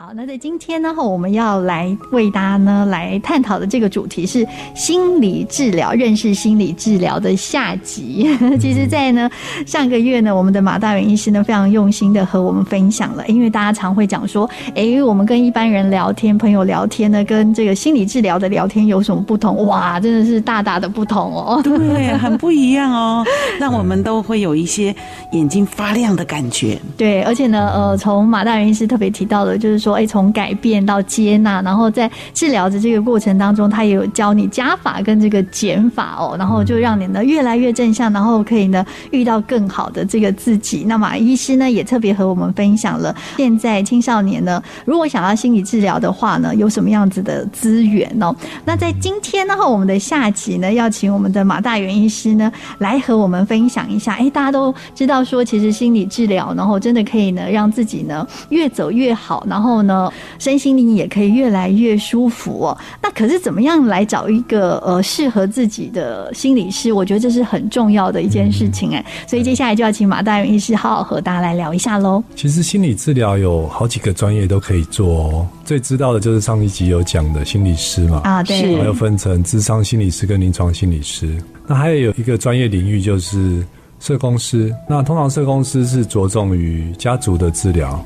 [0.00, 8.24] 好，那在今天呢，我们要来为大家呢来探讨的这个主题是心理治疗，认识心理治疗的下集。
[8.60, 9.28] 其实，在呢
[9.66, 19.66] 上个月呢，我们的马大元医师呢非常用心的和我们分享了，因为大家常会讲说，哎，我们跟一般人聊天、朋友聊天呢，跟这个心理治疗的聊天有什么不同？
[19.66, 23.24] 哇，真的是大大的不同哦， 对，很不一样哦，
[23.58, 24.94] 让我们都会有一些
[25.32, 26.78] 眼睛发亮的感觉。
[26.96, 29.87] 对，而且呢，呃，从马大元医师特别提到的，就是说。
[29.88, 40.84] 说哎从改变到接纳，然后在治疗的这个过程当中，他也有教你加法跟这个减法哦，然后就让你呢越来越正向，然后可以呢遇到更好的这个自己。
[40.86, 48.34] 那马医师呢也特别和我们分享了，现在青少年呢如果想要心理治疗的话呢，有什么样子的资源哦？
[48.66, 54.12] 那在今天呢，我们的下集呢，要请我们的马大元医师呢来和我们分享一下。
[54.12, 59.77] 哎，大家都知道说，其实心理治疗，然后真的可以呢让自己呢越走越好，然后。
[59.82, 62.78] 呢，身心灵也可以越来越舒服哦。
[63.02, 66.92] 那可是怎么样来找一个呃适合自己的心理师？
[66.92, 69.04] 我觉得这是很重要的一件事情哎。
[69.26, 72.22] 所以接下来就要请马大勇医师好好和大家来聊一下喽。
[72.36, 75.46] 其实心理治疗有好几个专业都可以做哦。
[75.64, 81.36] 最知道的就是上一集有讲的心理师嘛啊，对，还有分成智商心理师跟临床心理师。
[81.66, 83.62] 那还有一个专业领域就是
[84.00, 84.74] 社工师。
[84.88, 88.02] 那通常社工师是着重于家族的治疗。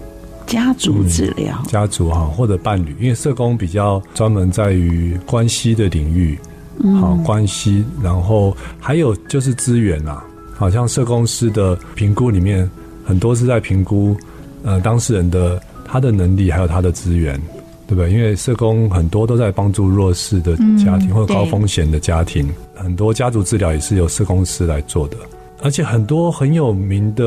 [0.47, 6.39] 家族治疗、嗯，家族哈，或者伴侣，因为社工比较专门在于关系的领域，
[7.01, 10.23] 好、嗯、关系，然后还有就是资源啊，
[10.55, 12.69] 好像社工师的评估里面，
[13.05, 14.17] 很多是在评估
[14.63, 17.41] 呃当事人的他的能力，还有他的资源，
[17.87, 18.11] 对不对？
[18.11, 25.17] 因为社工很多都在帮助弱势的家庭、嗯、或者高风险的家庭，很多家族治疗也是由社工师来做的。
[25.63, 27.25] 而且很多很有名的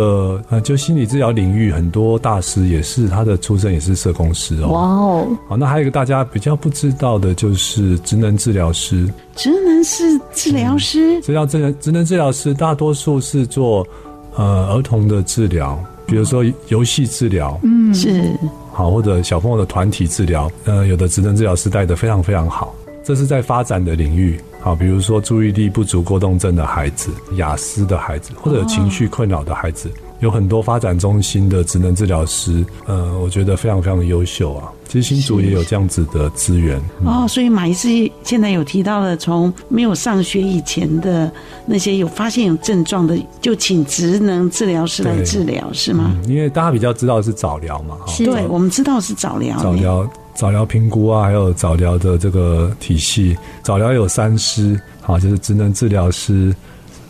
[0.50, 4.68] 呃，就心理治疗领域很多大师也是他的出身也是社工师哦。
[4.68, 5.28] 哇哦！
[5.48, 9.10] 好，那还有一个大家比较不知道的就是职能治疗师。
[9.36, 11.20] 职能是治疗师？
[11.22, 13.88] 这叫职能职能治疗师，大多数是做
[14.36, 18.38] 呃儿童的治疗，比如说游戏治疗，嗯，是
[18.74, 22.76] 好，或者小朋友的团体治疗，呃，有的职能治疗师带的非常非常好。
[23.02, 34.72] 这是在发展的领域，好，比如说注意力不足过动症的孩子、雅思的孩子，或者有情绪困扰的孩子，有很多发展中心的职能治疗师，呃，我觉得非常非常的优秀啊。
[34.88, 37.28] 其实新竹也有这样子的资源哦。
[37.28, 41.32] 所以马医师现在有提到了，从没有上学以前的
[41.68, 46.12] 那些有发现有症状的，就请职能治疗师来治疗，是吗？
[46.28, 50.10] 因为大家比较知道是早疗嘛，是对，我们知道是早疗，早疗。
[50.36, 53.36] 早疗评估啊，还有早疗的这个体系。
[53.64, 56.54] 早疗有三师，好，就是职能治疗师，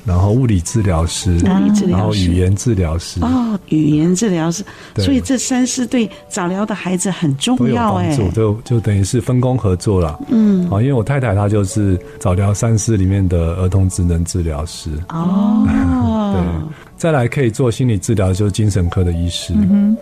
[0.06, 3.20] 然后物理治疗师，然后语言治疗师。
[3.22, 4.64] 哦，语言治疗师。
[4.98, 10.20] 所以这三师对早疗的孩子很重要哎，就就等于是分工合作了。
[10.30, 14.92] 嗯，好，因为我太太她就是早疗三师里面的儿童职能治疗师。
[15.10, 15.66] 哦，
[16.36, 19.52] 对，再来可以做心理治疗就是精神科的医师。
[19.56, 19.98] 嗯哼，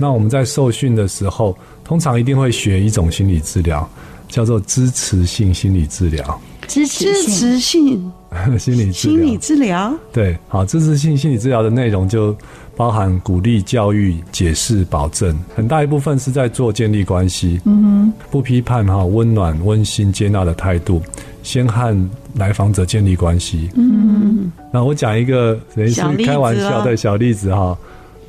[0.00, 1.56] 那我们在受训的时候。
[1.84, 3.88] 通常一定会学一种心理治疗，
[4.28, 6.40] 叫做支持性心理治疗。
[6.66, 8.12] 支持性。
[8.58, 12.36] 心理心理治疗，对，好，支持性心理治疗的内容就
[12.76, 21.00] 包含鼓励、教育、解释、保证，很大一部分是在做建立关系，嗯哼，不批判哈，温暖、温馨、接纳的态度，
[21.42, 27.74] 先和来访者建立关系，嗯，那我讲一个等于是开玩笑的小例子哈。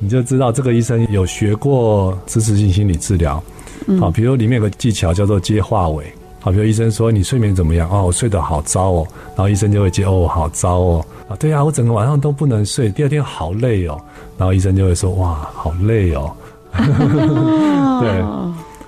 [0.02, 3.40] 你就知道这个医生有学过支持性心理治疗，
[4.00, 6.04] 好，比如里面有个技巧叫做接话尾，
[6.40, 7.88] 好，比如医生说你睡眠怎么样？
[7.90, 9.06] 哦，我睡得好糟哦，
[9.36, 14.00] 然后医生就会接哦，好糟哦，啊，对啊，我整个晚上都不能睡，第二天好累哦，
[14.38, 16.34] 然后医生就会说哇，好累哦，
[18.00, 18.24] 对。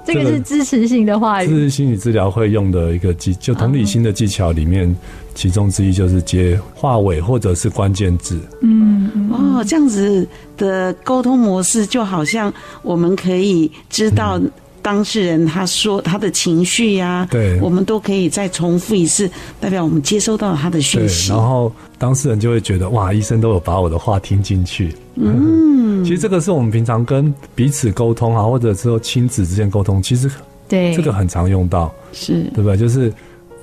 [0.05, 4.93] 这个是支持性的话语，支持心理治疗会用的一个技，就同理心的技巧里面，
[5.35, 8.41] 其中之一就是接话尾或者是关键字。
[8.61, 10.27] 嗯，哦，这样子
[10.57, 14.41] 的沟通模式，就好像我们可以知道。
[14.85, 19.31] 当事人他说他的情绪呀、啊，对，我们都可以再重复一次，
[19.61, 21.31] 代表我们接收到他的讯息。
[21.31, 24.93] 然后当事人就会觉得哇，医生都有把我的话听进去。
[25.15, 30.29] 嗯， 其实这个是我们平常跟彼此沟通啊，或者说亲子之间沟通，其实
[30.69, 32.77] 对这个很常用到，是对不对？
[32.77, 33.13] 就是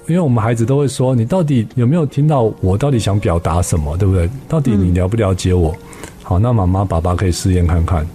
[0.10, 4.28] 因为我们孩子都会说，你到底有没有听到我到底想表达什么，对不对？
[4.48, 5.72] 到底你了不了解我？
[5.72, 5.80] 嗯、
[6.24, 8.06] 好，那妈妈爸爸可以试验看看。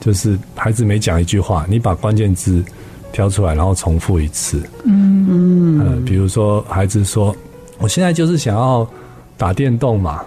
[0.00, 2.62] 就是孩子每讲一句话，你把关键字
[3.12, 4.60] 挑出来，然后重复一次。
[4.84, 7.34] 嗯嗯，呃，比如说孩子说
[7.78, 8.86] ：“我现在就是想要
[9.38, 10.20] 打电动嘛。”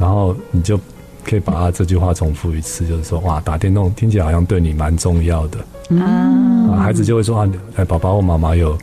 [0.00, 0.76] 然后你就
[1.24, 5.58] 可以把他这句话重复一次，就是说：“哇，打电动听起来好像对你蛮重要的。”
[6.02, 6.04] 啊，
[6.72, 8.76] 啊，孩子就会说啊，哎，爸爸或妈妈有。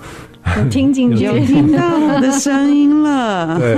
[0.70, 3.60] 听进去，有听到我的声音了。
[3.60, 3.78] 对，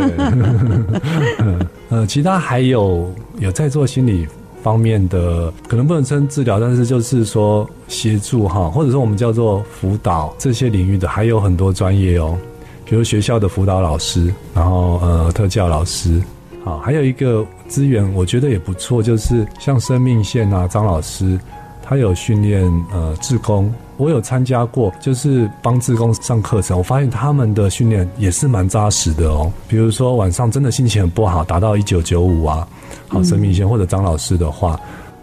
[1.89, 4.27] 呃，其他还有有在做心理
[4.63, 12.37] 方面的，可能不能称治疗，但是就是说协助哈，或者说我们叫做辅导这些领域的，还有很多专业哦，
[12.85, 16.21] 比如学校的辅导老师，然后呃特教老师，
[16.63, 21.39] 好，还有一个资源我觉得也不错，就是像生命线啊，张老师
[21.83, 22.63] 他有训练
[22.93, 23.73] 呃志工。
[24.01, 29.53] 我有参加过，就是帮志工上课程，我发现他们的训练也是蛮扎实的哦。
[29.68, 32.68] 比如说晚上真的心情很不好，打到一九九五啊，
[33.07, 34.80] 好生命线或者张老师的话，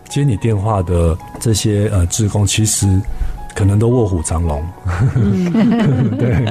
[0.09, 2.87] 接你电话的这些呃志工，其实。
[3.59, 4.65] 可能都卧虎藏龙，
[5.17, 6.47] 嗯、 对。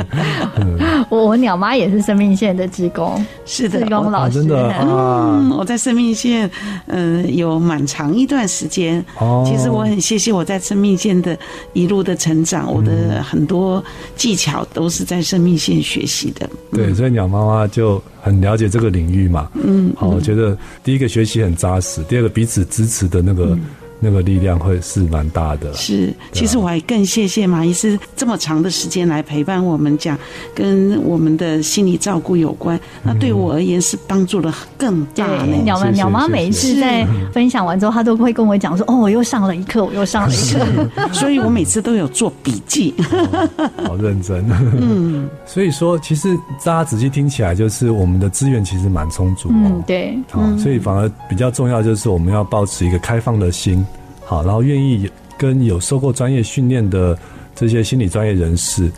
[1.10, 4.40] 我我鸟妈也是生命线的职工，是的，志工老师。
[4.40, 6.52] 啊、真的，嗯，我在生命线，
[6.88, 9.02] 嗯、呃，有蛮长一段时间。
[9.20, 11.38] 哦，其实我很谢谢我在生命线的
[11.72, 13.82] 一路的成长，我的很多
[14.18, 16.50] 技巧都是在生命线学习的。
[16.74, 19.50] 对，所以鸟妈妈就很了解这个领域嘛。
[19.54, 23.58] 嗯，好，我觉得第一个学习很扎实，第二个彼此支持的那个。
[24.02, 25.74] 嗯那个力量会是蛮大的。
[25.74, 30.18] 是，其实我还更谢谢马医师这么长的时间来陪伴我们，讲
[30.54, 32.80] 跟我们的心理照顾有关。
[33.02, 35.46] 那对我而言是帮助了更大的。
[35.64, 42.94] 鸟妈鸟妈每一次在分享完之后，她都会跟我讲说：“哦，我又上了一课，我又上了一课。” 所以我每次都有做笔记，
[43.84, 44.46] 好认真。
[44.80, 49.50] 嗯，所以说，其实大家仔细听起来，就是我们的资源其实蛮充足。
[49.52, 50.16] 嗯，对。
[50.30, 53.84] 好，所以反而比较重要就是我们要保持一个开放的心。
[54.28, 57.18] 好，然后愿意跟有受过专业训练的
[57.56, 58.92] 这些心理专业人士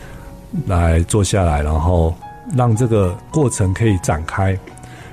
[0.65, 2.15] 来坐下来，然后
[2.57, 4.57] 让这个过程可以展开。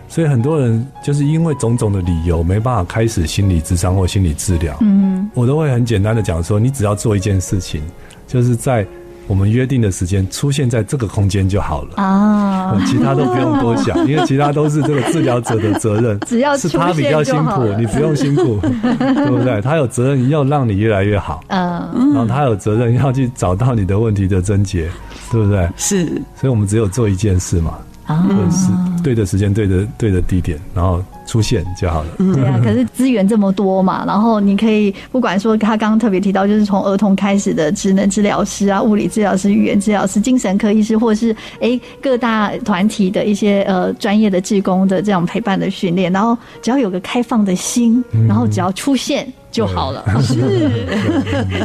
[0.08, 4.74] 所以很多人就是因为种种的理由没办法开始心理智商或心理治疗。
[4.80, 7.82] 嗯，我都会很简单的讲说，你只要做一件事情，
[8.26, 8.86] 就是在。
[9.26, 12.02] 我们约定的时间出现在这个空间就好了。
[12.02, 16.18] 啊，其他都不用多想， 因为其他都是这个治疗者的责任。
[16.20, 19.60] 只要是他比较辛苦，你不用辛苦， 对不对？
[19.60, 24.88] 他有责任要让你越来越好，嗯，然后他有责任要去找到你的问题的症结，
[25.30, 25.68] 对不对？
[25.76, 26.06] 是，
[26.36, 31.02] 所以我们只有做一件事嘛，啊，是对的时间，对的对的地点，然后。
[31.26, 32.10] 出现就好了。
[32.34, 49.26] 对啊，可是资源这么多嘛，然后你可以不管说他刚刚特别提到，就是从儿童开始的职能治疗师啊、物理治疗师、语言治疗师、精神科医师，或者是哎各大团体的一些呃专业的志工的这种陪伴的训练，然后只要有个开放的心，然后只要出现
[49.56, 50.04] 就好了。
[50.20, 50.34] 是，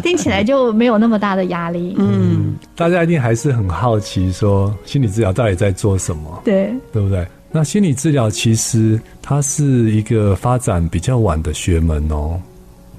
[0.02, 1.94] 听起来就没有那么大的压力。
[1.98, 6.42] 嗯，大家一定还是很好奇，说心理治疗到底在做什么？
[6.46, 7.28] 对，对不对？
[7.52, 12.40] 那心理治疗其实它是一个发展比较晚的学门哦，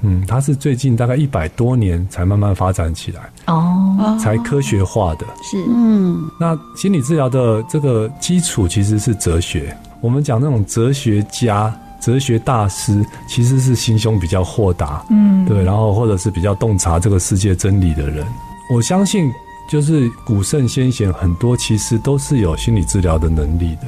[0.02, 5.24] 嗯，它是最近大概一百多年才慢慢发展起来哦，才科学化的。
[5.42, 9.74] 是，嗯，那心理治疗的这个基础其实是哲学。
[10.02, 18.26] 我们讲那种哲学家、哲学大师，其实是心胸比较豁达，嗯，对，然后或者是比较洞察这个世界真理的人。
[18.74, 19.32] 我相信，
[19.70, 23.86] 就是古圣先贤很多其实都是有心理治疗的能力的。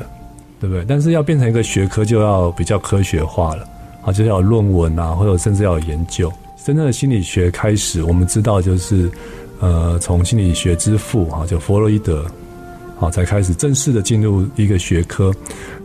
[0.60, 0.82] 对不对？
[0.88, 3.68] 但是要变成一个学科，就要比较科学化了
[4.02, 6.32] 啊，就要有论文啊，或者甚至要有研究。
[6.64, 9.10] 真正的心理学开始，我们知道就是，
[9.60, 12.24] 呃，从心理学之父啊，就弗洛伊德，
[13.04, 15.30] 好，才开始正式的进入一个学科。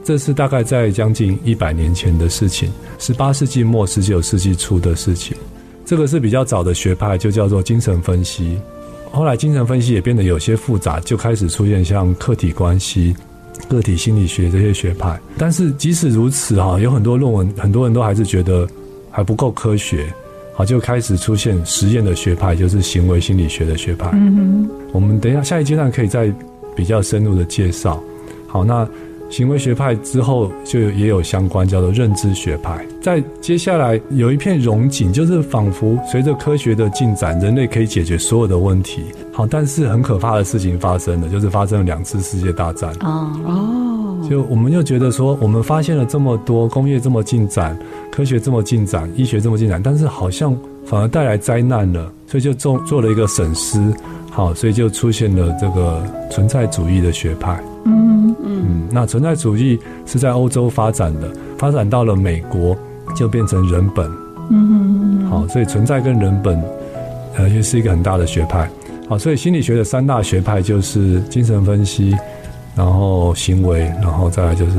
[0.06, 5.36] 这是大概在将近一百年前的事情，十八世纪末、十九世纪初的事情。
[5.86, 8.58] 这个是比较早的学派，就叫做精神分析。
[9.12, 13.14] 后来精神分析也变得有些复杂，就开始出现像客体关系。
[13.68, 18.66] 个体心理学这些学派，但是即使如此哈，有很多论文，很多人都还是觉得
[19.12, 20.12] 还不够科学，
[20.56, 24.10] 好，就开始出现实验的学派，就是行为心理学的学派。
[24.14, 26.34] 嗯哼，我们等一下下一阶段可以再
[26.80, 28.02] 比较深入的介绍。
[28.48, 28.88] 好，那。
[29.30, 39.04] 行为学派之后就也有相关叫做认知学派，在接下来有一片荣景，就是仿佛随着科学的进展，人类可以解决所有的问题。
[39.32, 42.92] 好，但是很可怕的事情发生了，就是发生了两次世界大战。
[43.02, 47.78] 哦哦，就我们就觉得说，我们发现了这么多，工业这么进展，
[48.12, 53.94] 科学这么进展，医学这么进展，但是好像反而带来灾难了，所以就做做了一个审思。
[54.40, 57.62] 好，所以就出现了这个存在主义的学派。
[57.84, 62.74] 嗯嗯，那存在主义是在欧洲发展的，发展到了美国
[63.14, 64.10] 就变成人本。
[64.50, 66.58] 嗯嗯，好，所以存在跟人本，
[67.36, 68.70] 呃，也是一个很大的学派。
[69.10, 72.16] 好，所以心理学的三大学派就是精神分析，
[72.78, 74.72] 然后行为，然后再来就是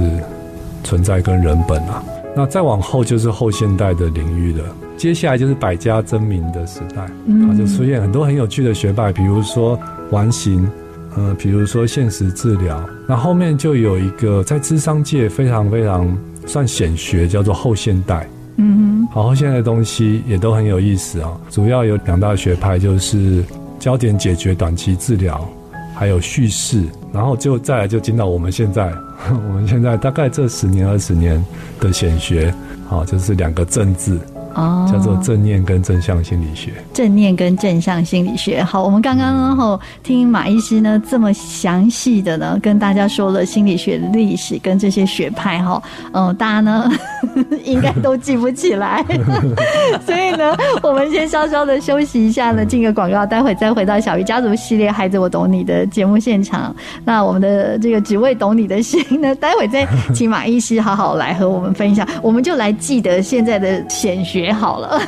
[0.82, 2.02] 存在跟人本啊。
[2.34, 4.64] 那再往后就是后现代的领域了。
[5.00, 9.80] 接下来就是百家争鸣的时代，嗯，就出现很多很有趣的学派，比如说
[10.10, 10.68] 完形，
[11.16, 12.86] 呃，比如说现实治疗。
[13.08, 16.14] 那后面就有一个在智商界非常非常
[16.44, 18.28] 算显学，叫做后现代。
[18.56, 21.32] 嗯，好，后现代的东西也都很有意思啊。
[21.48, 23.42] 主要有两大学派，就是
[23.78, 25.48] 焦点解决短期治疗，
[25.94, 26.84] 还有叙事。
[27.10, 28.92] 然后就再来就进到我们现在，
[29.48, 31.42] 我们现在大概这十年二十年
[31.80, 32.54] 的显学，
[32.86, 34.18] 好，就是两个政治。
[34.54, 36.72] 哦，叫做正念跟正向心理学。
[36.92, 46.90] 正念跟正向心理学，好，我们刚刚然后听马医师呢这么详细的呢跟大家说了心理学的历史跟这些学派哈，嗯，大家呢
[47.64, 49.04] 应该都记不起来，
[50.06, 56.74] 所以呢，我们先稍稍的休息一下呢，进个广告，待会再回到小鱼家族系列《孩子我懂你》的节目现场。
[57.04, 64.52] 那我们的这个只为懂你的心呢， 待会再请马医师好好来和我们分享，我们就来记得现在的显学。
[64.52, 65.00] 好了，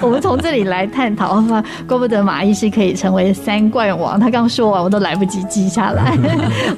[0.00, 1.42] 我们从这里来探讨，
[1.86, 4.18] 怪不得马医师可以成为三冠王。
[4.18, 6.16] 他刚说完，我都来不及记下来。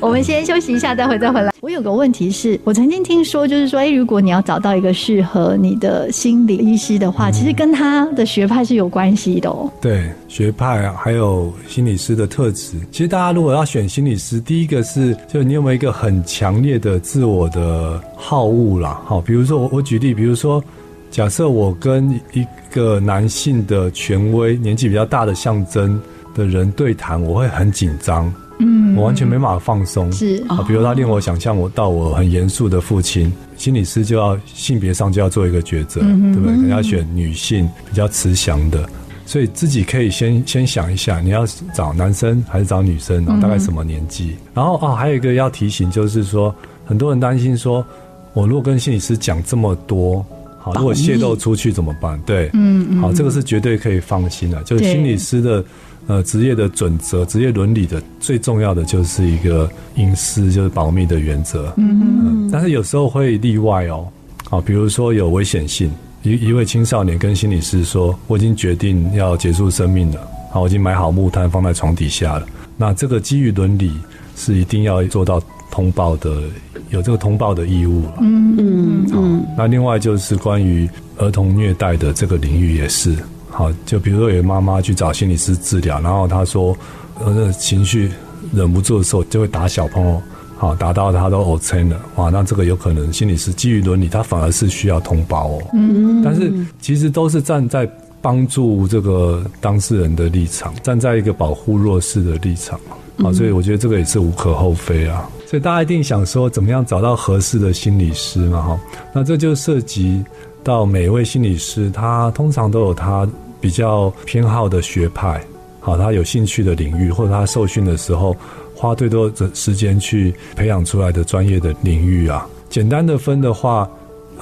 [0.00, 1.53] 我们先休息一下，待会再回来。
[1.64, 9.72] 我有个问题是，我曾经听说，就是说，哎，如果你要找到一个适合你的心理医师的话，其实跟他的学派是有关系的哦。
[9.80, 12.76] 对，学派还有心理师的特质。
[12.92, 19.00] 其实大家如果要选心理师，第一个是，就你有没有一个很强烈的自我的好恶啦？
[19.06, 20.62] 好，比如说我我举例，比如说。
[21.10, 26.00] 假设我跟一个男性的权威、年纪比较大的象征
[26.34, 30.10] 的人对谈，我会很紧张，嗯，我完全没办法放松。
[30.12, 36.56] 是啊，比如他令我想象我到我很严肃的父亲，心理师就要性别上就要做一个抉择，嗯、对不对？
[36.56, 38.88] 可能要选女性比较慈祥的，
[39.26, 41.44] 所以自己可以先先想一下，你要
[41.74, 44.30] 找男生还是找女生，然后大概什么年纪？
[44.30, 47.84] 嗯、然后啊，还有一个要提醒，就是说很多人担心说，
[48.32, 50.24] 我如果跟心理师讲这么多。
[50.64, 52.18] 好，如果泄露出去怎么办？
[52.24, 54.62] 对，嗯嗯，好，这个是绝对可以放心的。
[54.62, 55.62] 就是心理师的
[56.06, 61.72] 呃职业的准则、职业伦理的最重要的就是一个隐私，就是保密的原则。
[61.76, 64.06] 嗯嗯，但是有时候会例外哦。
[64.48, 65.90] 好，比如说有危险性，
[66.22, 70.20] 一一位青少年跟心理师说：“我已经决定要结束生命了。
[70.52, 72.46] 好，我已经买好木炭放在床底下了。”
[72.76, 73.92] 那这个基于伦理
[74.36, 76.42] 是一定要做到通报的。
[76.90, 78.18] 有这个通报的义务了。
[78.20, 79.46] 嗯嗯嗯。
[79.56, 83.16] 那另外就是关于儿童虐待的这个领域也是。
[83.56, 86.76] 好，就比如说有妈妈去找心理师治疗，然后她说，
[87.24, 88.10] 呃，情绪
[88.52, 90.20] 忍不住的时候就会打小朋友，
[90.58, 95.62] 好，打到他都呕青了，哇，那这个有可能心理师基于伦理，他反而是需要通报哦。
[95.72, 96.22] 嗯嗯。
[96.24, 97.88] 但是其实都是站在
[98.20, 102.78] 帮助这个当事人的立场，站在一个保护弱势的立场。
[103.18, 105.30] 啊，所以我觉得这个也是无可厚非啊。
[105.46, 108.60] 所以大家一定想说，怎么样找到合适的心理师嘛？
[108.60, 108.80] 哈，
[109.12, 110.24] 那这就涉及
[110.64, 113.24] 到每一位心理师，他通常都有他
[113.64, 115.42] 比较偏好的学派，
[115.80, 118.36] 好，他有兴趣的领域，或者他受训的时候
[118.76, 122.46] 花最多的时间去培养出来的专业的领域啊。
[122.68, 123.88] 简单的分的话，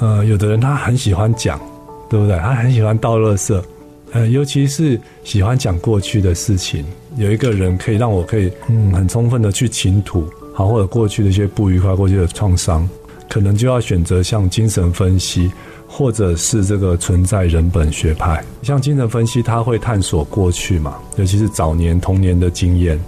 [0.01, 1.57] 呃，有的人他很喜欢讲，
[2.11, 2.37] 对不对？
[2.41, 3.63] 他很喜欢倒垃圾，
[4.11, 6.85] 呃，尤其是喜欢讲过去的事情。
[7.17, 10.29] 有一个人可以让我可以嗯很充分的去倾吐。
[10.53, 12.89] 好，或者过去的一些不愉快、过去的创伤，
[13.33, 15.51] 可能就要选择像精神分析，
[15.87, 18.45] 或者是这个存在人本学派。
[18.63, 23.01] 像精神分析，它会探索过去嘛，尤其是早年童年的经验。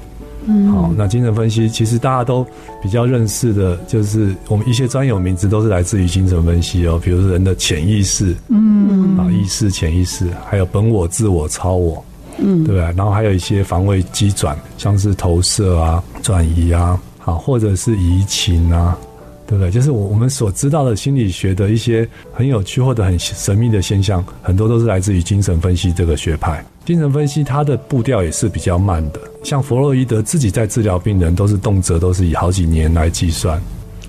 [0.47, 2.43] 嗯，好，那精神分析其实大家都
[2.83, 12.03] 比较认识的，就是我们一些专有名词都是来自于精神分析哦，比如说人的潜意识，嗯，啊，意识、潜意识，还有本我、自我、超我，
[12.39, 12.91] 嗯，对吧？
[12.97, 16.99] 然后还有一些防卫机转，像是投射啊、转移啊。
[17.19, 18.99] 好，或者是移情啊，
[19.47, 19.71] 对不对？
[19.71, 26.65] 就是我我们所知道的心理学的一些很有趣或者很神秘的现象，很多都是来自于精神分析这个学派。
[26.85, 33.61] 精神分析它的步调也是比较慢的，像弗洛伊德自己在治疗病人，都是动辄都是以好几年来计算。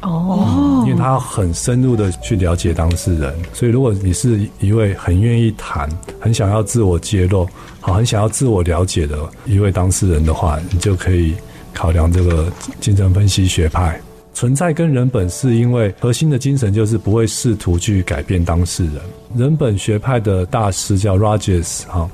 [0.01, 5.89] 哦，因为他很深入的去了解当事人，所以如果你是一位很愿意谈、
[6.20, 7.48] 很想要自我揭露、
[7.80, 11.34] 好，很想要自我了解的一位当事人的话，你就可以。
[11.77, 12.50] 考量这个
[12.80, 14.00] 精神分析学派
[14.36, 18.96] 存在跟人本，是因为核心的精神就是不会试图去改变当事人。
[19.34, 22.08] 人本学派的大师叫 Rogers 哈，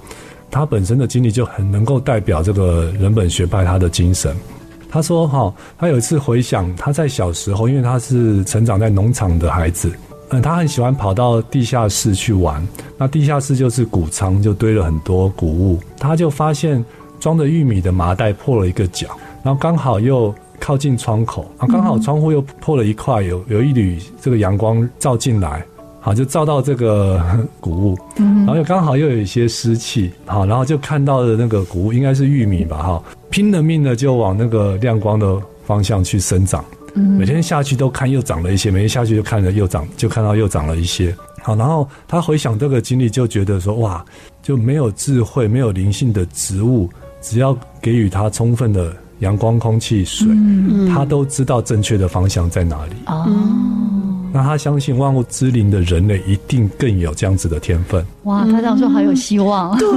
[0.52, 4.36] 他本身的经历就很能够代表这个人本学派他的精神。
[4.88, 9.92] 他说哈，他有一次回想他在小时候，因为他是成长在农场的孩子，
[10.30, 12.66] 嗯，他很喜欢跑到地下室去玩。
[13.00, 16.86] 那地下室就是谷仓，就堆了很多谷物，他就发现
[17.20, 19.08] 装着玉米的麻袋破了一个角。
[19.44, 25.66] 然后刚好又靠近窗口啊，刚好窗户又破了一块，有有一缕这个阳光照进来，
[26.00, 27.20] 好，就照到这个
[27.60, 36.64] 谷物，然后又刚好又有一些湿气，好，然后就看到的那个谷物应该是玉米吧，哈，拼了命的就往那个亮光的方向去生长，
[36.94, 44.06] 每天下去都看又长了一些，每天下去就看着又长，就看到又长了一些，好，然后他回想这个经历，就觉得说哇，
[44.44, 46.88] 就没有智慧、没有灵性的植物，
[47.20, 50.28] 只要给予它充分的阳光、空气、水，
[50.94, 52.94] 他都知道正确的方向在哪里。
[53.08, 53.28] 哦。
[54.34, 58.06] 那他相信万物之灵的人类一定更有这样子的天分。
[58.24, 59.78] 哇，他这样说好有希望。
[59.78, 59.90] 对，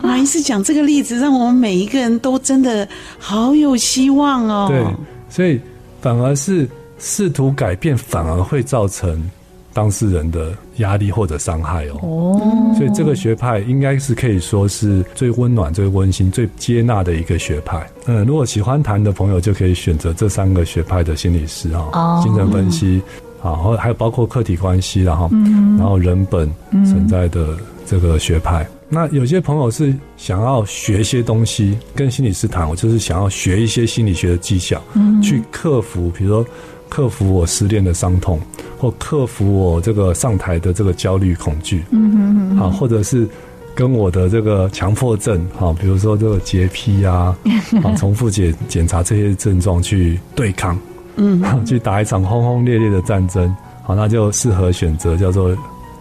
[0.00, 2.86] 马医师讲这个例子，让我们每一个人都真的
[3.18, 4.66] 好有希望哦。
[4.68, 4.86] 对，
[5.28, 5.60] 所以
[6.00, 6.68] 反而是
[7.00, 9.28] 试图改变，反而会造成
[9.78, 12.00] 当事人的压力或者伤害哦。
[12.02, 17.88] 哦，所以这个学派应该是可以说是最温暖、最温馨、最接纳的一个学派。
[18.06, 21.90] 嗯，如果喜欢谈的朋友，就可以选择这三个学派的心理师哈。
[21.92, 23.00] 哦，精神分析，
[23.40, 25.30] 啊，后还有包括客体关系，然后，
[25.78, 26.52] 然后人本
[26.84, 27.56] 存在的
[27.86, 28.66] 这个学派。
[28.88, 34.82] 那有些朋友是想要学一些东西，跟心理师谈，我就是想要学一些心理学的技巧，
[35.22, 36.44] 去克服，比如说。
[36.88, 38.40] 克服我失恋的伤痛，
[38.78, 43.28] 或克服我这个上台的这个焦虑恐惧，嗯哼哼，啊，或者是
[43.74, 47.36] 跟我的这个强迫症，哈，比如说这个洁癖啊，
[47.84, 50.78] 啊，重复检检查这些症状去对抗，
[51.16, 53.54] 嗯，去打一场轰轰烈烈的战争，
[53.84, 55.56] 好，那就适合选择叫做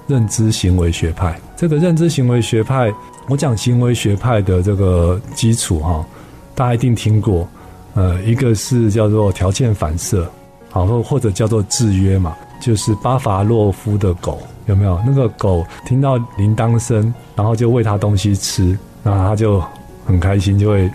[0.07, 1.39] 认知行为学派。
[1.55, 2.93] 这个认知行为学派，
[3.27, 6.05] 我讲行为学派的这个基础哈，
[6.55, 7.47] 大家一定听过，
[7.93, 10.27] 呃，一个是叫做条件反射。
[10.77, 15.01] 好，或或者叫做制约嘛，就是巴伐洛夫的狗有没有？
[15.07, 19.59] 那个狗听到铃铛声，然后就喂它东西吃，那它就
[20.05, 20.87] 很开心，就会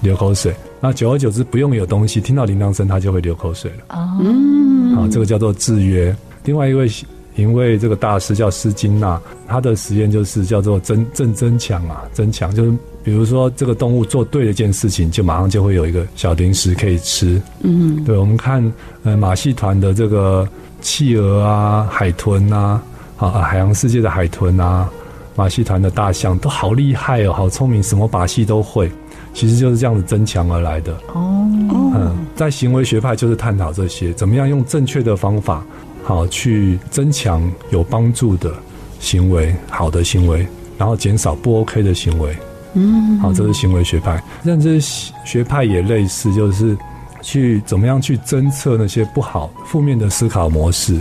[0.00, 0.54] 流口水。
[0.80, 3.76] 那久而久之，不用有东西，听到铃铛声，它就会流口水了。
[3.90, 6.16] 哦，好，这个叫做制约。
[6.44, 6.88] 另外一位
[7.34, 12.72] 一位这个大师叫斯金纳，他的实验就是叫做增正增强啊，增强就是。
[13.06, 17.40] 比如说，这个动物做对了一件事情，就马上就会有一个小零食可以吃。
[17.60, 18.60] 嗯，对，我们看
[19.04, 20.44] 呃马戏团的这个
[20.80, 22.82] 企鹅啊、海豚啊，
[23.16, 24.90] 啊海洋世界的海豚啊，
[25.36, 28.90] 马戏团的大象都好厉害哦，好聪明，什么把戏都会。
[29.32, 30.92] 其实就是这样子增强而来的。
[31.14, 31.48] 哦，
[31.94, 35.64] 嗯，在行为学派就是探讨这些，怎么样用正确的方法，
[36.02, 38.52] 好去增强有帮助的
[38.98, 40.44] 行为，好的行为，
[40.76, 42.36] 然后减少不 OK 的行为。
[42.76, 44.22] 嗯，好，这是行为学派。
[44.44, 44.78] 认知
[45.24, 46.76] 学派也类似，就是
[47.22, 51.00] 去怎么样去侦测那些不好、负面的思考模式。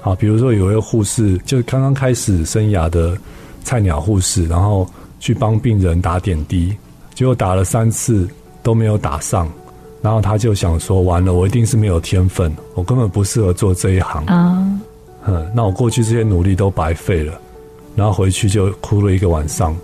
[0.00, 3.18] 好，比如说有一位护士，就刚刚开始生涯的
[3.64, 6.72] 菜鸟护士，然后去帮病人打点滴，
[7.12, 8.28] 结果打了三次
[8.62, 9.48] 都没有打上，
[10.00, 14.80] 然后他就想说：完了，我一定是没有天分，我根本不适合做这一行啊。
[15.26, 17.32] 嗯，那我过去这些努力都白费了，
[17.96, 19.76] 然后回去就哭了一个晚上。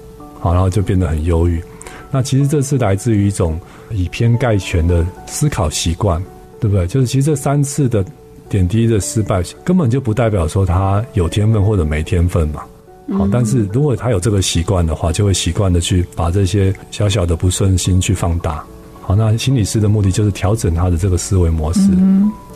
[0.43, 1.63] 好，然后就变得很忧郁。
[2.11, 3.59] 那其实这是来自于一种
[3.91, 6.21] 以偏概全的思考习惯，
[6.61, 6.85] 对不对？
[6.87, 8.05] 就是其实这三次的
[8.49, 12.63] 点滴的失败，根本就不代表说他有天分或者没天分嘛。
[13.17, 18.65] 好，但是如果他有这个习惯的话，就会习惯的去把这些小小的不顺心去放大。
[19.01, 21.81] 好，那心理师的目的就是调整他的这个思维模式。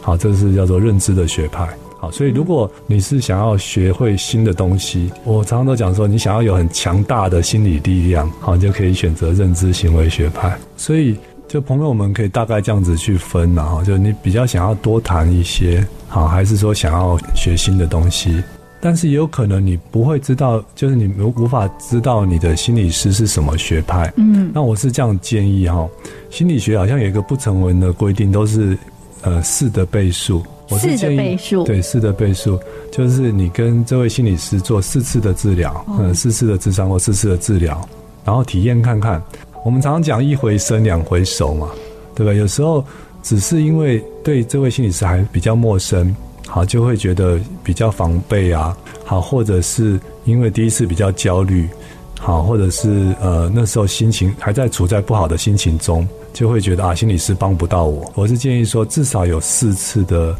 [0.03, 1.69] 好，这是叫做认知的学派。
[2.07, 10.57] 好，所以如果你是想要学会新的东西，我常常都讲说，你想要有很强大的心理力量，好，你就可以选择认知行为学派。
[10.77, 11.17] 所以，
[11.49, 18.41] 就朋友们可以大概这样子去分，然后就你比较想要多谈一些，好，还是说想要学新的东西？
[18.81, 24.13] 但是也有可能你不会知道，就是你无无法知道你的心理师是什么学派。
[24.17, 25.89] 嗯，那我是这样建议哈，
[26.31, 28.79] 心理学好像有一个不成文的规定，都是
[29.23, 30.45] 呃四的倍数。
[30.69, 32.59] 四的倍数，对，四的倍数
[32.91, 37.89] 就是你跟这位心理师做四次的治疗，嗯，四次的智商或四次的治疗，
[38.25, 39.23] 然后体验看看。
[39.65, 41.69] 我们常常讲一回生两回熟嘛，
[42.15, 42.33] 对吧？
[42.33, 42.85] 有时候
[43.23, 46.15] 只是因为对这位心理师还比较陌生，
[46.47, 51.69] 好，就会觉得比较防备啊，好，或者是因为第一次比较焦虑，
[52.19, 58.09] 好，或者是呃那时候心情还在处在不好的心情中，就会觉得啊心理师帮不到我。
[58.15, 60.37] 我是建议说至少有四次的。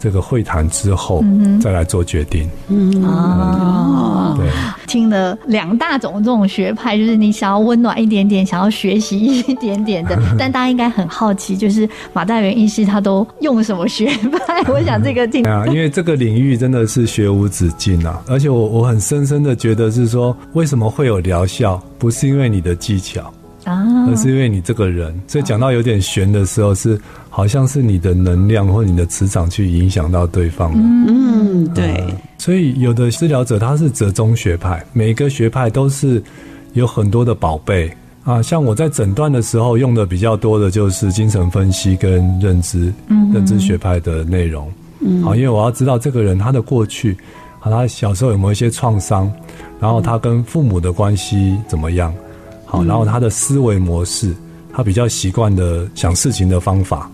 [0.00, 1.22] 这个会谈之后，
[1.60, 2.48] 再来做决定。
[2.68, 4.48] 嗯啊，对，
[4.86, 10.18] 听了两大种这种学派，就是你想要温暖一点点，想要学习一点点的。
[10.38, 14.06] 但大家应该很好奇，就是马大元医师他都用什么学
[14.46, 14.64] 派？
[14.72, 18.22] 我想这个听啊，因为这个领域真的是学无止境啊。
[18.26, 21.80] 而且我我很深深的觉得是说，为什么会有疗效？
[21.98, 23.30] 不是因为你的技巧。
[23.64, 25.14] 啊，而是因为你这个人。
[25.28, 26.98] 所以讲到有点悬的时候，是
[27.30, 30.78] 好像是你的能量或你的磁场去影响到对方的。
[30.82, 31.94] 嗯，对。
[31.94, 36.22] 呃，所以有的治疗者他是折中学派，每个学派都是
[36.72, 37.90] 有很多的宝贝
[38.24, 38.42] 啊。
[38.42, 44.70] 像我在诊断的时候用的比较多的就是精神分析跟认知，嗯，认知学派的内容。
[45.00, 47.16] 嗯，好，因为我要知道这个人他的过去。
[47.62, 49.30] 和，他小时候有没有一些创伤？
[49.78, 52.12] 然后他跟父母的关系怎么样？
[52.64, 54.34] 好，然后他的思维模式，
[54.72, 57.10] 他比较习惯的想事情的方法，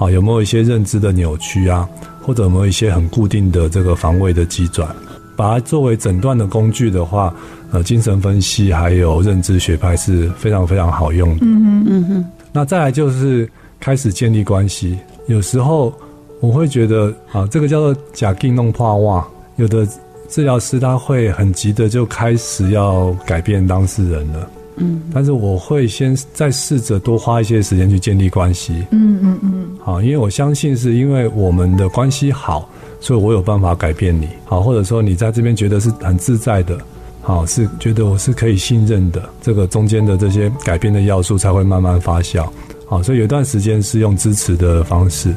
[0.00, 1.86] 好，有没有一些认知的扭曲啊？
[2.22, 4.88] 或者有没有一些很固定的这个防卫的机转？
[5.36, 7.34] 把它作为诊断的工具的话，
[7.70, 11.40] 呃，精神分析还有认知学派是非常非常好用的。
[11.42, 12.24] 嗯哼，嗯哼。
[12.50, 13.46] 那再来就是
[13.78, 15.92] 开始建立关系，有时候
[16.40, 19.22] 我会觉得啊，这个叫做假定弄破袜。
[19.56, 19.86] 有的
[20.30, 24.48] 治疗师他会很急的就开始要改变当事人了，
[24.80, 32.68] 嗯，但是我会先再试着多花一些时间去建立关系，嗯嗯嗯，好，因为我相信是因为我们的关系好，
[33.00, 36.78] 所以我有办法改变你，好，或者说你在这边觉得是很自在的，
[37.22, 42.48] 好，是觉得我是可以信任的，这个中间的这些改变的要素才会慢慢发酵，
[42.86, 45.34] 好，所以有一段时间是用支持的方式，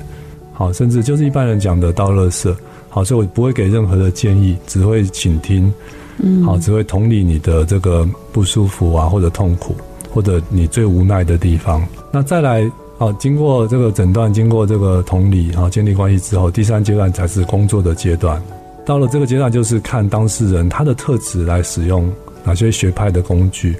[0.53, 2.56] 好，甚至就是一般人讲的倒垃圾。
[2.89, 5.73] 好，所以我不会给任何的建议，只会倾听，
[6.19, 9.76] 嗯，好，只会同理你的这个不舒服啊，或者痛苦，
[10.12, 11.86] 或者你最无奈的地方。
[12.12, 18.41] 那再来，好，经过这个诊断，经过这个同理，啊，建立关系之后，第三阶段才是工作的阶段。
[18.86, 22.12] 到了这个阶段，就是看当事人他的特质来使用
[22.43, 23.76] 哪些学派的工具。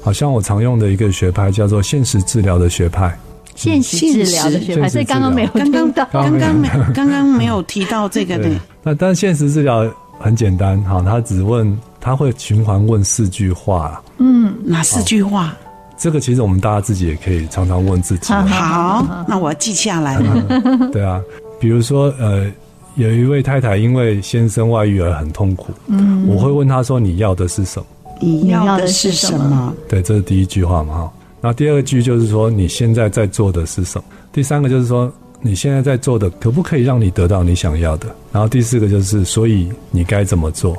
[0.00, 3.18] 好像我常用的一个学派叫做现实治疗的学派。
[3.54, 8.48] 现实治疗的学派，所以刚刚没有听到，刚刚没，刚刚没有提到这个的。
[8.82, 9.84] 那但现实治疗
[10.18, 14.02] 很简单，哈，他只问，他会循环问四句话。
[14.18, 15.56] 嗯，哪四句话？
[15.96, 18.30] 这个其实我们大家自己也可以常常问自己。
[18.32, 20.90] 好，那我要记下来了。
[20.92, 21.20] 对啊，
[21.58, 22.46] 比如说，呃，
[22.94, 25.72] 有一位太太因为先生外遇而很痛苦。
[25.86, 27.86] 嗯，我会问她说：“你要的是什么？
[28.20, 31.12] 你要的是什么？”对，这是第一句话嘛，哈。
[31.40, 34.04] 那第二句就是说，你现在在做的是什么？
[34.32, 38.08] 第三个就是说，你现在在做的可不可以让你得到你想要的？
[38.32, 40.76] 然后第四个就是，所以你该怎么做？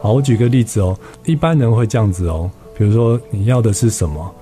[0.00, 4.34] 好，我举个例子哦，一般人会这样子哦，比如说你要的是什么？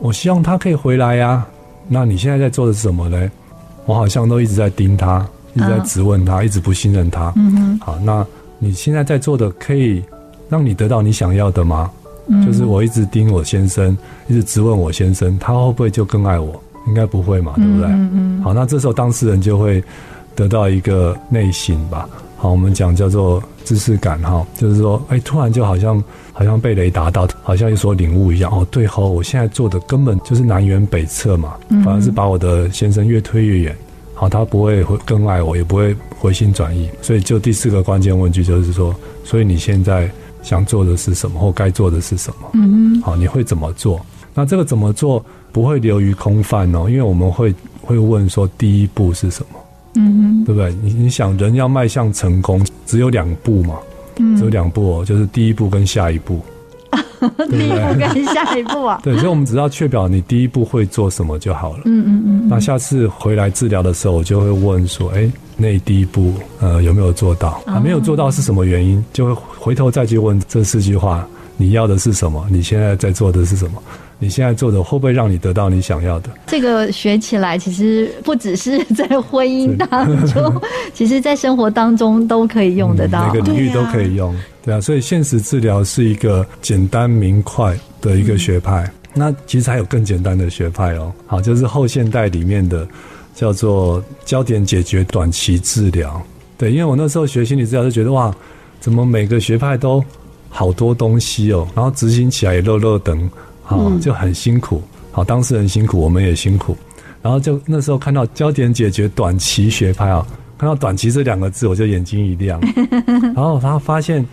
[0.00, 1.46] 我希望他可以回来呀。
[1.88, 3.30] 那你现在在做的是什么呢？
[3.84, 7.32] 我好像都一直在盯他，一直在质问他，一直不信任他。
[7.36, 7.78] 嗯哼。
[7.78, 8.26] 好，那
[8.58, 10.02] 你现在在做的可以
[10.48, 11.90] 让你得到你想要的吗？
[12.44, 16.60] 就是我一直盯我先生，一直质问我先生，他会不会就更爱我？
[16.86, 17.86] 应该不会嘛，对不对？
[17.88, 18.42] 嗯嗯。
[18.42, 19.82] 好，那这时候当事人就会
[20.34, 22.08] 得到一个内省吧。
[22.36, 28.52] 好，我们讲叫做知识感哈，就是说，哎，突然就好像好像被雷打到，好像有所领悟一样。
[28.52, 33.76] 哦，对吼，我现在做的根本就是南辕北辙嘛，反而是把我的先生越推越远。
[34.14, 36.88] 好，他不会会更爱我，也不会回心转意。
[37.02, 38.94] 所以，就第四个关键问句就是说，
[39.24, 40.10] 所以你现在。
[40.42, 42.50] 想做的是什么，或该做的是什么？
[42.52, 44.00] 嗯哼，好，你会怎么做？
[44.36, 49.58] 那这个怎么做不会流于空泛哦，因为我们会会问说，第一步是什么？
[49.94, 50.72] 嗯哼，对不对？
[50.82, 53.76] 你你想，人要迈向成功，只有两步嘛，
[54.18, 56.40] 嗯，只有两步哦，就是第一步跟下一步。
[57.48, 59.00] 第一步跟下一步啊？
[59.02, 61.80] 对，所以我们只要确保你第一步会做什么就好了。
[61.86, 62.48] 嗯嗯嗯。
[62.48, 65.28] 那下次回来治疗的时候，我就会问说，哎。
[65.58, 67.62] 那第一步，呃，有没有做到？
[67.64, 69.02] 还、啊、没有做到是什么原因？
[69.10, 72.46] 就会回头再去问这四句话：你要的是什么？
[72.50, 73.82] 你现在在做的是什么？
[74.18, 76.30] 你现在做的会不会让你得到你想要的？
[76.46, 80.62] 这个学起来其实不只是在婚姻当中，
[80.94, 84.34] 其实在生活当中都可以用得到，嗯、每个领域都可以用。
[84.62, 88.84] 对啊，所以现实治疗是一个简单明快的一个学派。
[88.84, 92.86] 嗯、那其实还有更简单的学派哦，好，就是后现代里面的。
[93.36, 96.22] 叫做焦点解决短期治疗，
[96.56, 98.34] 对，因为我那时候学心理治疗就觉得哇，
[98.80, 100.02] 怎么每个学派都
[100.48, 103.28] 好多东西哦，然后执行起来也落落等，
[103.62, 104.82] 好就很辛苦，
[105.12, 106.76] 好当事人辛苦，我们也辛苦，
[107.22, 110.26] 然后就那时候看到焦点解决短期学派啊，
[110.58, 112.60] 看到短期这两个字，我就眼睛一亮，
[113.34, 114.24] 然后他发现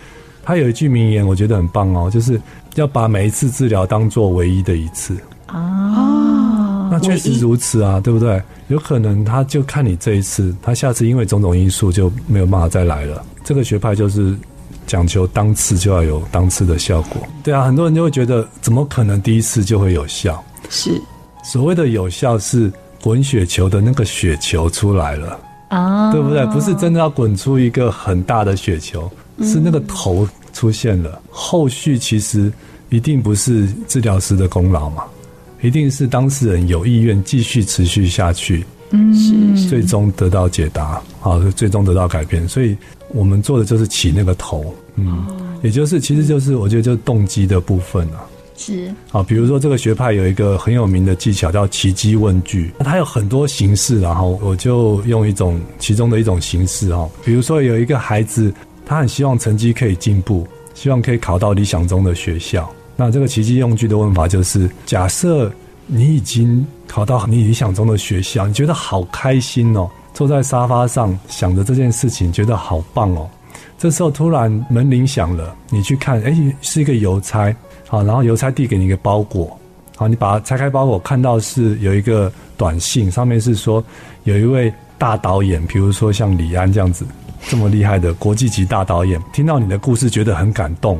[0.43, 2.39] 他有一句名言，我觉得很棒哦，就是
[2.75, 5.17] 要把每一次治疗当做唯一的一次。
[5.47, 8.41] 啊，那确实如此啊，对不对？
[8.69, 13.23] 有可能他就看你这一次，他下次因为种种因素就没有办法再来了。
[13.43, 14.35] 这个学派就是
[14.85, 17.21] 讲求当次就要有当次的效果。
[17.43, 20.43] 对啊，很多人就会觉得怎么可能第一次就会有效？
[20.69, 20.99] 是
[21.43, 26.45] 所谓的有效是滚雪球的那个雪球出来了啊，对不对？
[26.47, 31.21] 不是真的要滚出一个很大的雪球，是那个头出现了。
[31.29, 32.51] 后续其实
[32.89, 35.03] 一定不是治疗师的功劳嘛。
[35.61, 42.45] 一定是当事人有意愿继续持续下去，嗯，是最终得到解答，好，最终得到改变。
[42.49, 42.75] 所以
[43.13, 45.25] 我们做的就是起那个头，嗯，
[45.61, 48.25] 也就是其实就是我觉得就是动机的部分啊。
[48.55, 58.53] 是啊，比如说这个学派有一个很有名的技巧叫奇迹问句，它有很多形式，然后我就用一种其中的一种形式哦，比如说有一个孩子，
[58.85, 62.71] 他很希望成绩可以进步，希望可以考到理想中的学校。
[62.95, 65.51] 那这个奇迹用句的问法就是：假设
[65.87, 73.29] 你已经考到你理想中的学校，你觉得好开心哦，坐在沙发上想着这件事情，觉得好棒哦。
[73.77, 77.53] 这时候突然门铃响了，你去看，哎，是一个邮差。
[77.87, 79.55] 好，然后邮差递给你一个包裹，
[79.95, 83.83] 好，你把它拆开包裹，看到是有一个短信，上面是说
[84.23, 87.05] 有一位大导演，比如说像李安这样子
[87.47, 90.97] 这么厉害的国际级大导演，听到你的故事觉得很感动，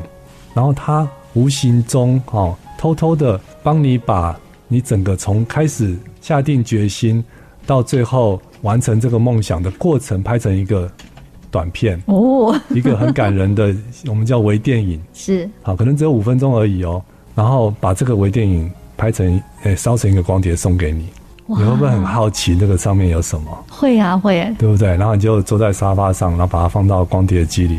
[0.54, 7.24] 然后他无形中哦，偷偷的帮你把你整个从开始下定决心
[7.66, 10.90] 到最后完成这个梦想的过程拍成一个。
[11.50, 13.72] 短片哦， 一个很感人的，
[14.08, 17.00] 我们叫微电影，是好，可能只有五分钟而已哦。
[17.32, 21.06] 然后把这个微电影拍成，诶，烧成一个光碟送给你，
[21.46, 23.64] 你会不会很好奇那个上面有什么？
[23.70, 24.88] 会啊，会，对不对？
[24.96, 27.78] 然后你就坐在沙发上，然后把它放到光碟机里，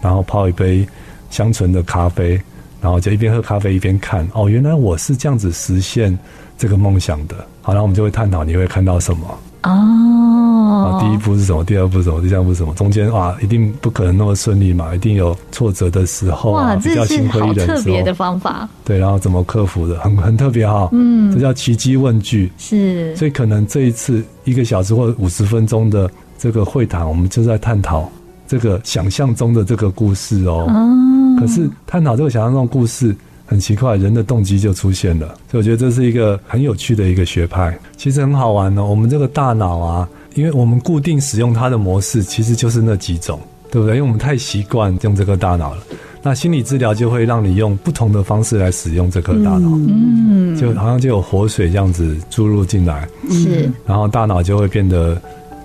[0.00, 0.86] 然后泡一杯
[1.28, 2.40] 香醇的咖啡，
[2.80, 4.24] 然后就一边喝咖啡一边看。
[4.34, 6.16] 哦，原来我是这样子实现
[6.56, 7.34] 这个梦想的。
[7.60, 9.26] 好，然后我们就会探讨你会看到什么
[9.70, 10.46] 啊。
[10.76, 11.64] 啊，第一步是什么？
[11.64, 12.20] 第二步是什么？
[12.20, 12.74] 第三步是什么？
[12.74, 18.68] 中间啊，一定不可能那么顺利嘛，一定有挫折的时候啊，哇，比较心灰意冷好特别的方法。
[18.84, 19.98] 对，然后怎么克服的？
[20.00, 20.88] 很很特别哈。
[20.92, 22.50] 嗯，这叫奇迹问句。
[22.58, 23.14] 是。
[23.16, 28.10] 所以可能这一次一个小时或五十分钟的这个会谈，我们就在探讨
[28.46, 30.66] 这个想象中的这个故事哦。
[30.68, 31.40] 哦。
[31.40, 33.16] 可是探讨这个想象中的故事。
[33.46, 37.78] 很奇怪，人的动机就出现了，所以我觉得这是一个很有趣的一个学派。
[37.96, 38.86] 其实很好玩呢、哦。
[38.90, 43.96] 我们这个大脑啊，因为我们固定使用它的模式，其实就是那几种，对不对？
[43.96, 45.82] 因为我们太习惯用这个大脑了。
[46.22, 55.16] 那心理治疗就会让你用不同的方式来使用这颗大脑，嗯，就好像就有活水这样子注入进来，是，然后大脑就会变得，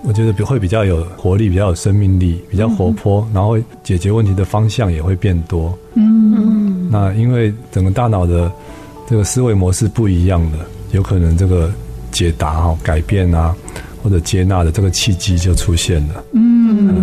[0.03, 6.60] 我觉得会比较有活力，比较有生命力，比较活泼，然后解决问题的方向也会变多，嗯。
[6.91, 8.51] 那因为整个大脑的
[9.07, 10.57] 这个思维模式不一样的，
[10.91, 11.71] 有可能这个
[12.11, 13.55] 解答哈、改变啊，
[14.03, 16.23] 或者接纳的这个契机就出现了。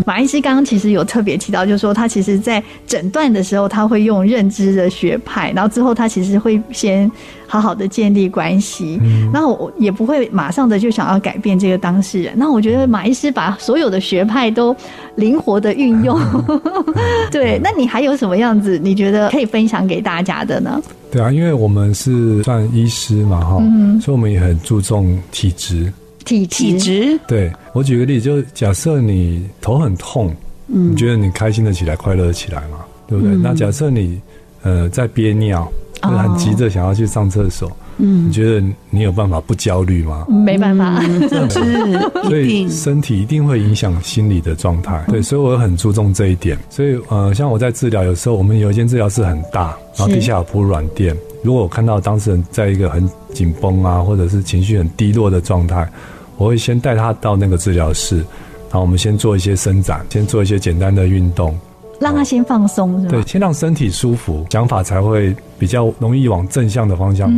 [0.04, 7.10] 马医师刚刚其实有特别提到，就是说他其实在诊断的时候，他会用认知的学派，然后之后他其实会先
[7.46, 9.00] 好好的建立关系，
[9.32, 12.34] 那、嗯、我也不会马上的就想要改变这个当事人。
[12.36, 14.74] 那我觉得马医师把所有的学派都
[15.16, 16.18] 灵活的运用，
[17.32, 17.58] 对。
[17.62, 20.80] 那你还有什么样子你觉得可以分享给大家的呢？
[21.10, 25.90] 对啊，因为我们是算医师嘛，哈、嗯，所以我们也很注重体质。
[26.24, 30.34] 体体质，对，我举个例子，就假设你头很痛，
[30.66, 33.34] 嗯，你觉得你开心的起来，快乐起来嘛，对不对？
[33.34, 34.20] 嗯、那假设你
[34.62, 35.70] 呃在憋尿，
[36.02, 40.26] 就很急着想要去上厕所，嗯，你觉得你有办法不焦虑吗？
[40.28, 46.56] 没办法，这是 所以身体一定会影响心理的状态，对，所以我很注重这一点。
[46.70, 55.88] 所以呃，像我在治疗，有时候我们有一间治疗室很大，然后地下有铺软垫，如果我看到当事人在一个很紧绷啊，或者是情绪很低落的状态。
[56.36, 61.58] 我会先带他到那个治疗室，然后我们先做一些伸展，先做一些简单的运动，
[62.00, 63.10] 让他先放松，是吧？
[63.10, 67.28] 对，先让身体舒服，想法才会比较容易往正向的方向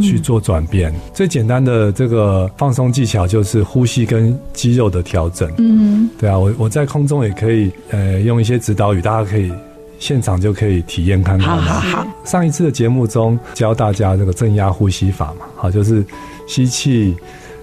[0.00, 0.90] 去做转变。
[0.92, 1.00] 嗯嗯。
[1.12, 5.50] 最简单的这个放松技巧就是呼吸跟肌肉的调整。
[5.58, 9.52] 嗯，对啊，我我在空中也可以呃用一些指导语，大家可以
[9.98, 11.56] 现场就可以体验看看。
[11.56, 12.06] 好好好。
[12.24, 16.04] 上一次的节目中教大家这个正压呼吸法嘛，好，就是
[16.46, 17.14] 吸气。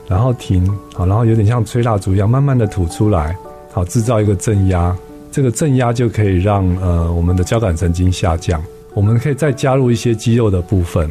[0.07, 3.33] 然后停，好，然后有点像吹蜡烛一样，慢慢的吐出来，
[3.71, 4.93] 好，制造一个正压，
[5.31, 8.61] 这个正压就可以让呃我们的交感神经下降。
[8.93, 11.09] 我们可以再加入一些肌肉的部分，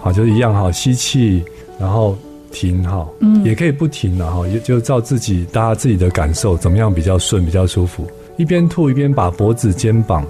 [0.00, 1.42] 好，就是一样哈，吸气，
[1.76, 2.16] 然后
[2.52, 8.06] 停，哈，嗯，也可以不停了哈，也就照自己大家自己的感受，怎么样比较顺，比较舒服。
[8.36, 10.24] 一边吐一边把脖子、肩膀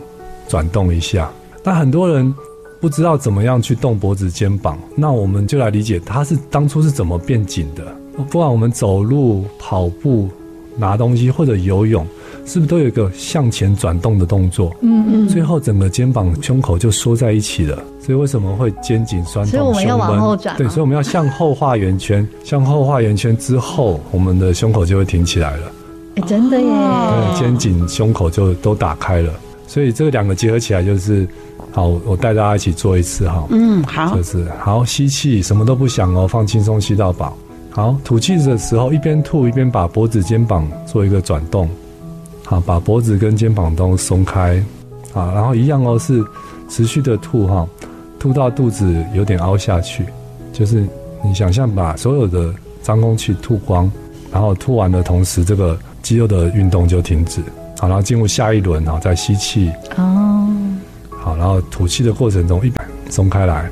[0.49, 1.31] 转动一下。
[1.63, 2.35] 但很多人
[2.81, 7.85] 不知道怎么样去动脖子、肩膀，那我们就来理解它是当初是怎么变紧的。
[8.17, 10.31] 不管我们走路、跑步、
[10.77, 12.07] 拿东西或者游泳，
[12.45, 14.75] 是不是都有一个向前转动的动作？
[14.81, 15.29] 嗯嗯。
[15.29, 17.79] 最后整个肩膀、胸口就缩在一起了。
[18.01, 19.51] 所以为什么会肩颈酸痛？
[19.51, 20.57] 所以我们要往后转。
[20.57, 25.73] 对，所以我们要向后画圆圈，向后画圆圈之后，我们的胸口就会挺起来了。
[26.17, 26.67] 哎，真的耶！
[26.67, 29.33] 对，肩颈、胸口就都打开了。
[29.67, 31.27] 所以这两个结合起来就是
[31.73, 33.45] 好，我带大家一起做一次哈。
[33.51, 37.37] 嗯，好，就是好，吸气，什么都不想哦，放轻松，吸到饱。
[37.77, 41.69] 好，吐气的时候一边吐一边把脖子、肩膀做一个转动。
[42.43, 44.65] 好，把脖子跟肩膀都松开。
[45.13, 46.25] 啊，然后一样哦，是
[46.71, 47.69] 持续的吐哈，
[48.19, 50.07] 吐到肚子有点凹下去，
[50.55, 50.87] 就是
[51.23, 53.93] 你想象把所有的脏空气吐光，
[54.33, 57.43] 然后吐完的同时，这个肌肉的运动就停止。
[57.77, 59.71] 好，然后进入下一轮，然后再吸气。
[59.99, 60.49] 哦。
[61.11, 63.69] 好，然后吐气的过程中，一摆松开来。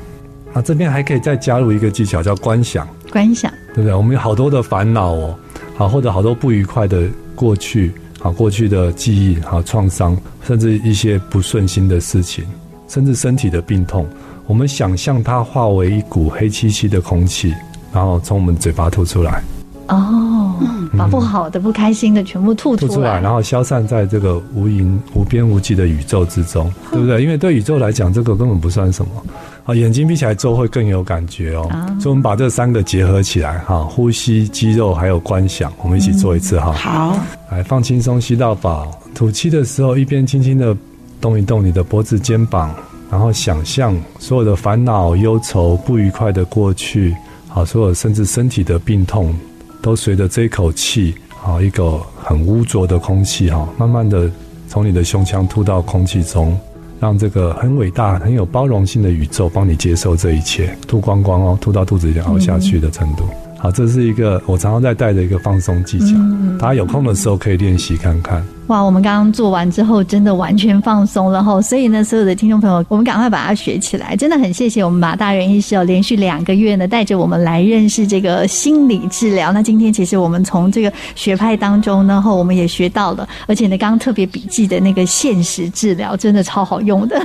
[0.53, 2.87] 那这边还可以再加入一个技巧，叫观想。
[3.11, 3.93] 观想，对不对？
[3.93, 5.35] 我们有好多的烦恼哦，
[5.75, 7.03] 好，或者好多不愉快的
[7.35, 12.45] 过去，好，过去的记忆，好，创伤，甚至一些不顺心的事情，
[12.87, 14.07] 甚至身体的病痛，
[14.47, 17.53] 我们想象它化为一股黑漆漆的空气，
[17.91, 19.43] 然后从我们嘴巴吐出来。
[19.87, 20.55] 哦，
[20.97, 27.21] 把不好的、嗯、不开心的全部吐出来，吐出来，然后消散在这个无垠、无边无际的宇宙之中，对不对？
[27.21, 29.11] 因为对宇宙来讲，这个根本不算什么。
[29.65, 31.67] 啊，眼睛闭起来之后会更有感觉哦。
[31.71, 36.71] 啊、所以，我们把这三个结合起来，哈，呼吸、肌肉还有观想，我们一起做一次哈。
[36.71, 37.19] 好，
[37.51, 38.91] 来放轻松，吸到饱。
[39.13, 40.75] 吐气的时候，一边轻轻的
[41.19, 42.75] 动一动你的脖子、肩膀，
[43.09, 47.15] 然后想象所有的烦恼、忧愁、不愉快的过去，
[47.47, 49.35] 好，所有甚至身体的病痛。
[49.81, 54.29] 都随着这一口气，好，一个很污浊的空气，哈，慢慢的
[54.67, 56.59] 从你的胸腔吐到空气中，
[56.99, 63.25] 让这个很伟大、很有包容性的宇宙帮你接受这一切，吐光光哦，吐到肚子里凹下去的程度。
[63.31, 68.45] 嗯、好，这是一个我常常在带的一个放松技巧，嗯、大家有空的时候可以练习看看。
[68.67, 71.61] 哇，我们刚刚做完之后，真的完全放松了哈。
[71.61, 74.15] 所以呢，所有的听众朋友，我们赶快把它学起来。
[74.15, 79.51] 真的很谢谢我们马大元医师哦，连续两个月呢，带着我们来认识这个心理治疗。
[79.51, 87.23] 那今天其实我们从这个学派当中呢，后我们也学到了，而且呢，刚刚特别笔记的那个现实治疗，真的超好用的。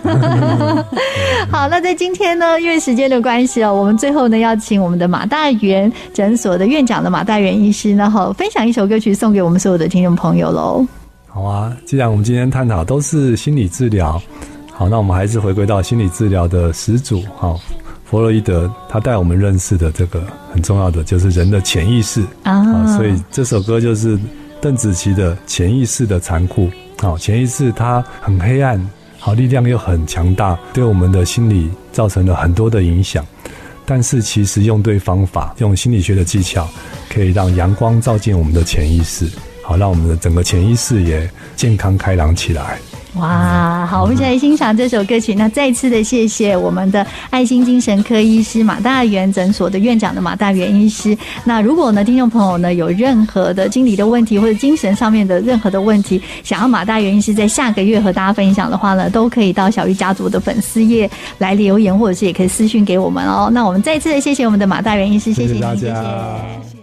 [1.50, 10.87] 好，那在今天呢，因为时间的关系哦，我们最后呢，要请我们的马大元诊所的院长的马大元医师呢，后分享一首歌曲送给我们所有的听众朋友喽。
[11.33, 14.21] 好啊，既然我们今天探讨都是心理治疗，
[14.73, 17.59] 好，那我们还是回归到心理治疗的始祖，好，
[18.05, 24.19] 弗洛伊德他带我们认识的这个很重要的就是人的潜意识啊，所以这首歌就是
[24.61, 26.66] 邓紫棋的《潜意识的残酷》。
[26.99, 28.85] 好，潜意识它很黑暗，
[29.19, 33.25] 好，力量又很强大，对我们的心理造成了很多的影响。
[33.87, 36.69] 但是其实用对方法，用心理学的技巧，
[37.09, 39.29] 可以让阳光照进我们的潜意识。
[39.62, 42.79] 好，让我们的整个潜意识也健康开朗起来。
[43.14, 45.35] 哇，好，我们一起来欣赏这首歌曲。
[45.35, 51.16] 那再次的谢谢我们的爱心精神科医师马大元诊所的院长的马大元医师。
[51.42, 63.51] 那如果呢，听众朋友呢有任何的心理的问题或者精神上面的任何的问题，想要马大元医师在下个月和大家分享的话呢，都可以到小玉家族的粉丝页来留言，或者是也可以私讯给我们哦。
[63.53, 65.79] 那我们再一次的谢谢我们的马大元医师，谢谢，谢谢大家。
[66.62, 66.80] 谢谢